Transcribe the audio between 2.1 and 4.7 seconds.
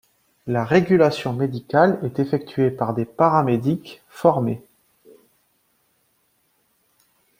effectuée par des paramédics formés.